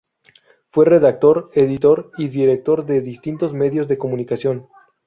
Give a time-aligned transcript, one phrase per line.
[0.71, 4.67] Fue redactor, editor y director de distintos medios de comunicación.